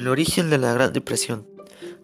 El 0.00 0.08
origen 0.08 0.48
de 0.48 0.56
la 0.56 0.72
Gran 0.72 0.94
Depresión. 0.94 1.46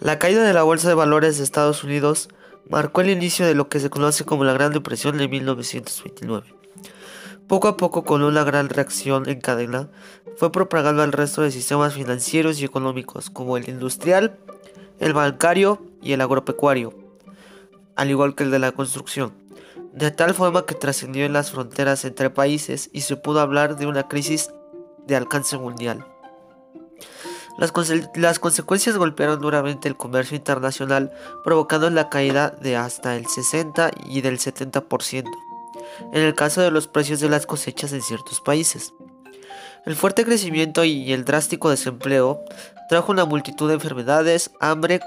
La 0.00 0.18
caída 0.18 0.42
de 0.42 0.52
la 0.52 0.64
Bolsa 0.64 0.88
de 0.88 0.94
Valores 0.94 1.38
de 1.38 1.44
Estados 1.44 1.84
Unidos 1.84 2.28
marcó 2.68 3.02
el 3.02 3.08
inicio 3.08 3.46
de 3.46 3.54
lo 3.54 3.68
que 3.68 3.78
se 3.78 3.88
conoce 3.88 4.24
como 4.24 4.42
la 4.42 4.52
Gran 4.52 4.72
Depresión 4.72 5.16
de 5.16 5.28
1929. 5.28 6.56
Poco 7.46 7.68
a 7.68 7.76
poco, 7.76 8.02
con 8.02 8.24
una 8.24 8.42
gran 8.42 8.68
reacción 8.68 9.28
en 9.28 9.40
cadena, 9.40 9.90
fue 10.36 10.50
propagando 10.50 11.04
al 11.04 11.12
resto 11.12 11.42
de 11.42 11.52
sistemas 11.52 11.94
financieros 11.94 12.60
y 12.60 12.64
económicos, 12.64 13.30
como 13.30 13.56
el 13.56 13.68
industrial, 13.68 14.40
el 14.98 15.12
bancario 15.12 15.80
y 16.02 16.14
el 16.14 16.20
agropecuario, 16.20 16.98
al 17.94 18.10
igual 18.10 18.34
que 18.34 18.42
el 18.42 18.50
de 18.50 18.58
la 18.58 18.72
construcción, 18.72 19.34
de 19.92 20.10
tal 20.10 20.34
forma 20.34 20.66
que 20.66 20.74
trascendió 20.74 21.24
en 21.26 21.32
las 21.32 21.52
fronteras 21.52 22.04
entre 22.04 22.28
países 22.28 22.90
y 22.92 23.02
se 23.02 23.14
pudo 23.14 23.38
hablar 23.38 23.76
de 23.76 23.86
una 23.86 24.08
crisis 24.08 24.50
de 25.06 25.14
alcance 25.14 25.56
mundial. 25.58 26.04
Las, 27.56 28.38
consecuencias 28.40 28.96
golpearon 28.96 29.40
duramente 29.40 29.88
el 29.88 29.96
comercio 29.96 30.36
internacional, 30.36 31.12
provocando 31.44 31.88
la 31.90 32.08
caída 32.08 32.50
de 32.50 32.76
hasta 32.76 33.16
el 33.16 33.26
60 33.26 33.90
y 34.06 34.20
del 34.22 34.38
70% 34.38 35.24
en 36.12 36.22
el 36.22 36.34
caso 36.34 36.60
de 36.60 36.70
los 36.70 36.88
precios 36.88 37.20
de 37.20 37.28
las 37.28 37.46
cosechas 37.46 37.92
en 37.92 38.02
ciertos 38.02 38.40
países. 38.40 38.92
El 39.84 39.94
fuerte 39.94 40.24
crecimiento 40.24 40.84
y 40.84 41.12
el 41.12 41.24
drástico 41.24 41.70
desempleo 41.70 42.42
trajo 42.88 43.12
una 43.12 43.24
multitud 43.24 43.68
de 43.68 43.74
enfermedades, 43.74 44.50
hambre, 44.60 45.00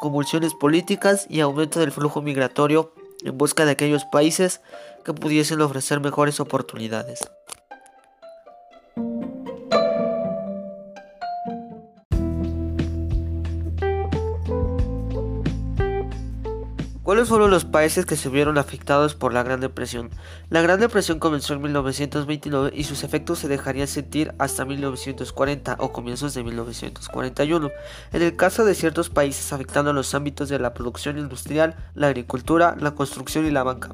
convulsiones 0.00 0.54
políticas 0.54 1.26
y 1.28 1.40
aumento 1.40 1.80
del 1.80 1.92
flujo 1.92 2.22
migratorio 2.22 2.92
en 3.24 3.36
busca 3.36 3.64
de 3.64 3.72
aquellos 3.72 4.04
países 4.04 4.60
que 5.04 5.12
pudiesen 5.12 5.60
ofrecer 5.60 6.00
mejores 6.00 6.40
oportunidades. 6.40 7.20
¿Cuáles 17.10 17.28
fueron 17.28 17.50
los 17.50 17.64
países 17.64 18.06
que 18.06 18.14
se 18.14 18.28
vieron 18.28 18.56
afectados 18.56 19.16
por 19.16 19.32
la 19.32 19.42
Gran 19.42 19.58
Depresión? 19.58 20.10
La 20.48 20.62
Gran 20.62 20.78
Depresión 20.78 21.18
comenzó 21.18 21.54
en 21.54 21.62
1929 21.62 22.70
y 22.72 22.84
sus 22.84 23.02
efectos 23.02 23.40
se 23.40 23.48
dejarían 23.48 23.88
sentir 23.88 24.32
hasta 24.38 24.64
1940 24.64 25.74
o 25.80 25.90
comienzos 25.90 26.34
de 26.34 26.44
1941. 26.44 27.70
En 28.12 28.22
el 28.22 28.36
caso 28.36 28.64
de 28.64 28.76
ciertos 28.76 29.10
países 29.10 29.52
afectando 29.52 29.92
los 29.92 30.14
ámbitos 30.14 30.48
de 30.48 30.60
la 30.60 30.72
producción 30.72 31.18
industrial, 31.18 31.74
la 31.96 32.06
agricultura, 32.06 32.76
la 32.78 32.92
construcción 32.92 33.44
y 33.44 33.50
la 33.50 33.64
banca. 33.64 33.92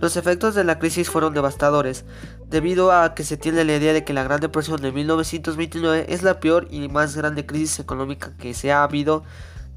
Los 0.00 0.16
efectos 0.16 0.54
de 0.54 0.62
la 0.62 0.78
crisis 0.78 1.10
fueron 1.10 1.34
devastadores, 1.34 2.04
debido 2.48 2.92
a 2.92 3.16
que 3.16 3.24
se 3.24 3.36
tiene 3.36 3.64
la 3.64 3.74
idea 3.74 3.92
de 3.92 4.04
que 4.04 4.12
la 4.12 4.22
Gran 4.22 4.38
Depresión 4.38 4.80
de 4.80 4.92
1929 4.92 6.06
es 6.08 6.22
la 6.22 6.38
peor 6.38 6.68
y 6.70 6.86
más 6.86 7.16
grande 7.16 7.46
crisis 7.46 7.80
económica 7.80 8.32
que 8.38 8.54
se 8.54 8.70
ha 8.70 8.84
habido 8.84 9.24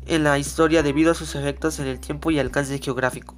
en 0.07 0.23
la 0.23 0.37
historia 0.37 0.83
debido 0.83 1.11
a 1.11 1.15
sus 1.15 1.35
efectos 1.35 1.79
en 1.79 1.87
el 1.87 1.99
tiempo 1.99 2.31
y 2.31 2.39
alcance 2.39 2.79
geográfico. 2.79 3.37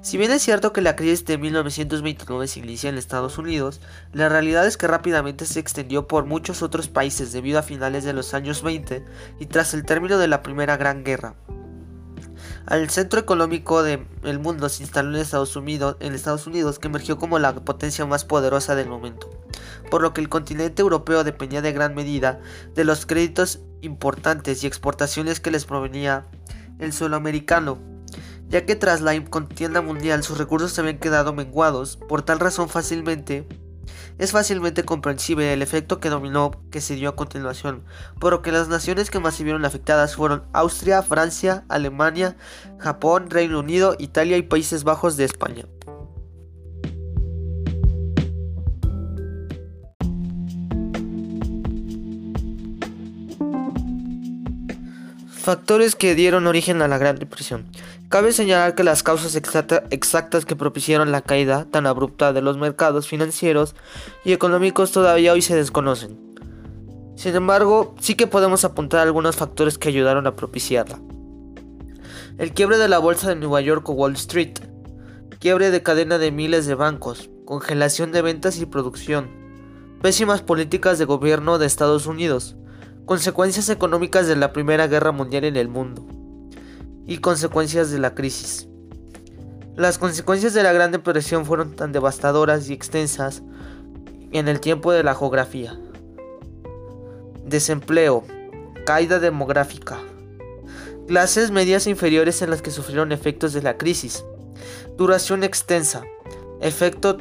Si 0.00 0.16
bien 0.16 0.30
es 0.30 0.42
cierto 0.42 0.72
que 0.72 0.80
la 0.80 0.94
crisis 0.94 1.24
de 1.24 1.38
1929 1.38 2.46
se 2.46 2.60
inicia 2.60 2.88
en 2.88 2.98
Estados 2.98 3.36
Unidos, 3.36 3.80
la 4.12 4.28
realidad 4.28 4.64
es 4.66 4.76
que 4.76 4.86
rápidamente 4.86 5.44
se 5.44 5.58
extendió 5.58 6.06
por 6.06 6.24
muchos 6.24 6.62
otros 6.62 6.88
países 6.88 7.32
debido 7.32 7.58
a 7.58 7.62
finales 7.62 8.04
de 8.04 8.12
los 8.12 8.32
años 8.32 8.62
20 8.62 9.04
y 9.40 9.46
tras 9.46 9.74
el 9.74 9.84
término 9.84 10.18
de 10.18 10.28
la 10.28 10.42
Primera 10.42 10.76
Gran 10.76 11.02
Guerra. 11.02 11.34
Al 12.66 12.90
centro 12.90 13.18
económico 13.18 13.82
del 13.82 14.38
mundo 14.38 14.68
se 14.68 14.82
instaló 14.82 15.08
en 15.10 15.22
Estados, 15.22 15.56
Unidos, 15.56 15.96
en 16.00 16.14
Estados 16.14 16.46
Unidos, 16.46 16.78
que 16.78 16.88
emergió 16.88 17.18
como 17.18 17.38
la 17.38 17.54
potencia 17.54 18.04
más 18.06 18.24
poderosa 18.24 18.74
del 18.74 18.88
momento, 18.88 19.30
por 19.90 20.02
lo 20.02 20.12
que 20.12 20.20
el 20.20 20.28
continente 20.28 20.82
europeo 20.82 21.24
dependía 21.24 21.62
de 21.62 21.72
gran 21.72 21.94
medida 21.94 22.40
de 22.74 22.84
los 22.84 23.06
créditos 23.06 23.60
importantes 23.80 24.62
y 24.62 24.66
exportaciones 24.66 25.40
que 25.40 25.50
les 25.50 25.64
provenía 25.64 26.26
el 26.78 26.92
suelo 26.92 27.16
americano, 27.16 27.78
ya 28.48 28.64
que 28.64 28.76
tras 28.76 29.00
la 29.00 29.22
contienda 29.24 29.80
mundial 29.80 30.22
sus 30.22 30.38
recursos 30.38 30.72
se 30.72 30.80
habían 30.80 30.98
quedado 30.98 31.32
menguados, 31.32 31.96
por 31.96 32.22
tal 32.22 32.40
razón 32.40 32.68
fácilmente 32.68 33.46
es 34.18 34.32
fácilmente 34.32 34.84
comprensible 34.84 35.52
el 35.52 35.62
efecto 35.62 36.00
que 36.00 36.10
dominó 36.10 36.50
que 36.70 36.80
se 36.80 36.96
dio 36.96 37.08
a 37.08 37.16
continuación, 37.16 37.84
por 38.18 38.32
lo 38.32 38.42
que 38.42 38.52
las 38.52 38.68
naciones 38.68 39.10
que 39.10 39.20
más 39.20 39.36
se 39.36 39.44
vieron 39.44 39.64
afectadas 39.64 40.16
fueron 40.16 40.44
Austria, 40.52 41.02
Francia, 41.02 41.64
Alemania, 41.68 42.36
Japón, 42.78 43.30
Reino 43.30 43.60
Unido, 43.60 43.94
Italia 43.98 44.36
y 44.36 44.42
Países 44.42 44.82
Bajos 44.82 45.16
de 45.16 45.24
España. 45.24 45.66
Factores 55.48 55.96
que 55.96 56.14
dieron 56.14 56.46
origen 56.46 56.82
a 56.82 56.88
la 56.88 56.98
Gran 56.98 57.18
Depresión. 57.18 57.64
Cabe 58.10 58.32
señalar 58.32 58.74
que 58.74 58.84
las 58.84 59.02
causas 59.02 59.34
exactas 59.34 60.44
que 60.44 60.56
propiciaron 60.56 61.10
la 61.10 61.22
caída 61.22 61.64
tan 61.70 61.86
abrupta 61.86 62.34
de 62.34 62.42
los 62.42 62.58
mercados 62.58 63.08
financieros 63.08 63.74
y 64.26 64.32
económicos 64.32 64.92
todavía 64.92 65.32
hoy 65.32 65.40
se 65.40 65.56
desconocen. 65.56 66.18
Sin 67.16 67.34
embargo, 67.34 67.94
sí 67.98 68.14
que 68.14 68.26
podemos 68.26 68.66
apuntar 68.66 69.00
algunos 69.00 69.36
factores 69.36 69.78
que 69.78 69.88
ayudaron 69.88 70.26
a 70.26 70.36
propiciarla. 70.36 71.00
El 72.36 72.52
quiebre 72.52 72.76
de 72.76 72.88
la 72.88 72.98
bolsa 72.98 73.30
de 73.30 73.36
Nueva 73.36 73.62
York 73.62 73.88
o 73.88 73.94
Wall 73.94 74.16
Street, 74.16 74.58
quiebre 75.40 75.70
de 75.70 75.82
cadena 75.82 76.18
de 76.18 76.30
miles 76.30 76.66
de 76.66 76.74
bancos, 76.74 77.30
congelación 77.46 78.12
de 78.12 78.20
ventas 78.20 78.60
y 78.60 78.66
producción, 78.66 79.30
pésimas 80.02 80.42
políticas 80.42 80.98
de 80.98 81.06
gobierno 81.06 81.56
de 81.56 81.64
Estados 81.64 82.04
Unidos, 82.04 82.58
consecuencias 83.08 83.70
económicas 83.70 84.26
de 84.26 84.36
la 84.36 84.52
Primera 84.52 84.86
Guerra 84.86 85.12
Mundial 85.12 85.44
en 85.44 85.56
el 85.56 85.68
mundo 85.68 86.04
y 87.06 87.16
consecuencias 87.18 87.90
de 87.90 87.98
la 87.98 88.14
crisis. 88.14 88.68
Las 89.76 89.96
consecuencias 89.96 90.52
de 90.52 90.62
la 90.62 90.74
Gran 90.74 90.92
Depresión 90.92 91.46
fueron 91.46 91.74
tan 91.74 91.90
devastadoras 91.90 92.68
y 92.68 92.74
extensas 92.74 93.42
en 94.30 94.46
el 94.46 94.60
tiempo 94.60 94.92
de 94.92 95.04
la 95.04 95.14
geografía. 95.14 95.80
Desempleo, 97.46 98.24
caída 98.84 99.18
demográfica, 99.18 99.96
clases 101.06 101.50
medias 101.50 101.86
e 101.86 101.90
inferiores 101.90 102.42
en 102.42 102.50
las 102.50 102.60
que 102.60 102.70
sufrieron 102.70 103.10
efectos 103.10 103.54
de 103.54 103.62
la 103.62 103.78
crisis, 103.78 104.22
duración 104.98 105.44
extensa, 105.44 106.02
efecto 106.60 107.16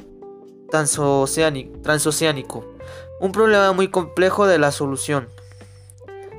transoceánico, 0.69 2.65
un 3.21 3.31
problema 3.31 3.71
muy 3.71 3.87
complejo 3.87 4.47
de 4.47 4.59
la 4.59 4.73
solución. 4.73 5.29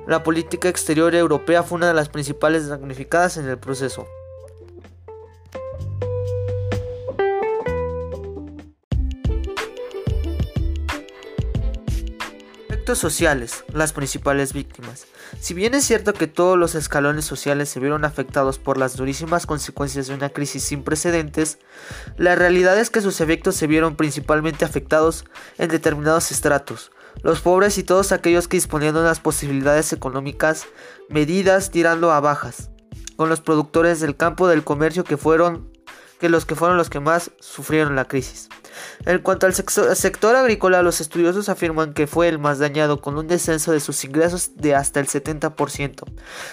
La 0.09 0.23
política 0.23 0.71
exterior 0.71 1.15
europea 1.15 1.63
fue 1.63 1.77
una 1.77 1.89
de 1.89 1.93
las 1.93 2.09
principales 2.09 2.67
damnificadas 2.67 3.37
en 3.37 3.47
el 3.47 3.59
proceso. 3.59 4.07
Efectos 12.71 12.97
sociales, 12.97 13.65
las 13.75 13.93
principales 13.93 14.55
víctimas. 14.55 15.05
Si 15.41 15.53
bien 15.53 15.75
es 15.75 15.85
cierto 15.85 16.15
que 16.15 16.27
todos 16.27 16.57
los 16.57 16.75
escalones 16.75 17.27
sociales 17.27 17.69
se 17.69 17.79
vieron 17.79 18.07
afectados 18.07 18.59
por 18.59 18.79
las 18.79 18.97
durísimas 18.97 19.45
consecuencias 19.45 20.07
de 20.07 20.15
una 20.15 20.31
crisis 20.31 20.65
sin 20.65 20.85
precedentes, 20.85 21.59
la 22.17 22.35
realidad 22.35 22.79
es 22.79 22.89
que 22.89 23.03
sus 23.03 23.21
efectos 23.21 23.57
se 23.57 23.67
vieron 23.67 23.95
principalmente 23.95 24.65
afectados 24.65 25.27
en 25.59 25.69
determinados 25.69 26.31
estratos, 26.31 26.93
los 27.23 27.41
pobres 27.41 27.79
y 27.79 27.83
todos 27.83 28.13
aquellos 28.13 28.49
que 28.49 28.57
disponían 28.57 28.95
de 28.95 29.01
unas 29.01 29.21
posibilidades 29.21 29.93
económicas 29.93 30.67
medidas 31.09 31.71
tirando 31.71 32.13
a 32.13 32.21
bajas, 32.21 32.71
con 33.17 33.29
los 33.29 33.41
productores 33.41 34.01
del 34.01 34.17
campo 34.17 34.49
del 34.49 34.65
comercio 34.65 35.05
que 35.05 35.17
fueron 35.17 35.71
que 36.21 36.29
los 36.29 36.45
que 36.45 36.55
fueron 36.55 36.77
los 36.77 36.91
que 36.91 37.01
más 37.01 37.31
sufrieron 37.41 37.97
la 37.97 38.07
crisis. 38.07 38.49
En 39.07 39.19
cuanto 39.21 39.47
al 39.47 39.55
sector 39.55 40.37
agrícola, 40.37 40.83
los 40.83 41.01
estudiosos 41.01 41.49
afirman 41.49 41.95
que 41.95 42.07
fue 42.07 42.29
el 42.29 42.39
más 42.39 42.59
dañado 42.59 43.01
con 43.01 43.17
un 43.17 43.27
descenso 43.27 43.73
de 43.73 43.81
sus 43.81 44.05
ingresos 44.05 44.57
de 44.57 44.75
hasta 44.75 45.01
el 45.01 45.07
70%. 45.07 46.05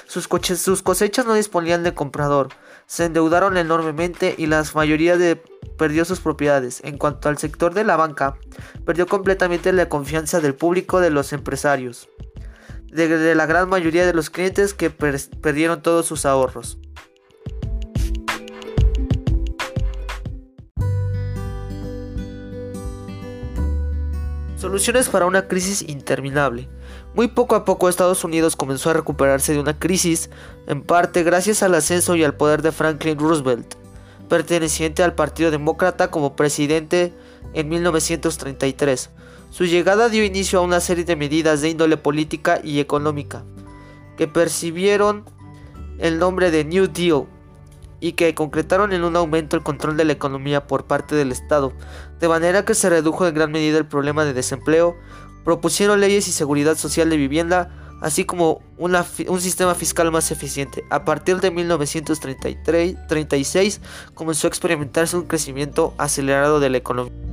Sus, 0.08 0.28
cosechas 0.84 1.26
no 1.26 1.34
disponían 1.34 1.84
de 1.84 1.94
comprador, 1.94 2.50
se 2.88 3.06
endeudaron 3.06 3.58
enormemente 3.58 4.36
y 4.38 4.46
la 4.46 4.64
mayoría 4.74 5.18
de 5.18 5.42
perdió 5.78 6.06
sus 6.06 6.20
propiedades. 6.20 6.82
En 6.84 6.98
cuanto 6.98 7.30
al 7.30 7.38
sector 7.38 7.74
de 7.74 7.84
la 7.84 7.98
banca, 7.98 8.38
perdió 8.86 9.08
completamente 9.08 9.74
la 9.74 9.90
confianza 9.90 10.40
del 10.40 10.56
público 10.56 11.00
de 11.00 11.10
los 11.10 11.34
empresarios, 11.34 12.10
de, 12.92 13.36
la 13.36 13.46
gran 13.46 13.68
mayoría 13.70 14.06
de 14.06 14.14
los 14.14 14.30
clientes 14.30 14.74
que 14.74 14.90
perdieron 14.90 15.82
todos 15.82 16.06
sus 16.06 16.26
ahorros. 16.26 16.78
Soluciones 24.66 25.10
para 25.10 25.28
una 25.28 25.48
crisis 25.48 25.84
interminable. 25.88 26.68
Muy 27.14 27.28
poco 27.28 27.54
a 27.54 27.66
poco 27.66 27.88
Estados 27.88 28.24
Unidos 28.24 28.56
comenzó 28.56 28.90
a 28.90 28.94
recuperarse 28.94 29.54
de 29.54 29.60
una 29.60 29.78
crisis, 29.78 30.32
en 30.66 30.82
parte 30.82 31.22
gracias 31.22 31.62
al 31.62 31.76
ascenso 31.76 32.16
y 32.16 32.24
al 32.24 32.34
poder 32.34 32.64
de 32.64 32.72
Franklin 32.72 33.20
Roosevelt, 33.20 33.76
perteneciente 34.28 35.04
al 35.04 35.14
Partido 35.14 35.52
Demócrata 35.52 36.10
como 36.10 36.36
presidente 36.36 37.14
en 37.54 37.70
1933. 37.70 39.12
Su 39.52 39.66
llegada 39.66 40.10
dio 40.10 40.24
inicio 40.24 40.58
a 40.58 40.64
una 40.64 40.80
serie 40.80 41.04
de 41.04 41.16
medidas 41.16 41.62
de 41.62 41.70
índole 41.70 41.98
política 41.98 42.60
y 42.64 42.80
económica, 42.80 43.44
que 44.18 44.28
percibieron 44.28 45.26
el 46.00 46.18
nombre 46.18 46.50
de 46.50 46.66
New 46.66 46.88
Deal 46.88 47.28
y 48.00 48.14
que 48.14 48.34
concretaron 48.36 48.94
en 48.94 49.04
un 49.04 49.16
aumento 49.16 49.56
el 49.56 49.64
control 49.64 49.98
de 49.98 50.06
la 50.06 50.14
economía 50.14 50.68
por 50.68 50.86
parte 50.86 51.16
del 51.16 51.32
Estado, 51.32 51.74
de 52.20 52.28
manera 52.28 52.64
que 52.66 52.76
se 52.76 52.90
redujo 52.90 53.28
en 53.28 53.36
gran 53.36 53.52
medida 53.52 53.78
el 53.78 53.86
problema 53.86 54.26
de 54.26 54.34
desempleo, 54.34 54.96
propusieron 55.44 56.02
leyes 56.02 56.28
y 56.28 56.32
seguridad 56.32 56.76
social 56.76 57.08
de 57.10 57.18
vivienda, 57.18 57.70
así 58.02 58.26
como 58.26 58.62
un 58.78 59.42
sistema 59.42 59.76
fiscal 59.76 60.12
más 60.12 60.32
eficiente. 60.32 60.84
A 60.90 61.06
partir 61.06 61.40
de 61.40 61.52
1936 61.52 63.82
comenzó 64.14 64.48
a 64.48 64.50
experimentarse 64.50 65.16
un 65.18 65.28
crecimiento 65.28 65.94
acelerado 65.98 66.60
de 66.60 66.70
la 66.70 66.78
economía. 66.78 67.25